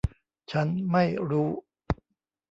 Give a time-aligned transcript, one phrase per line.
[0.51, 1.49] ฉันไม่รู้.